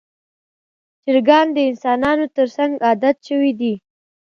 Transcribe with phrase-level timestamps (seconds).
[1.03, 3.73] چرګان د انسانانو تر څنګ عادت شوي دي.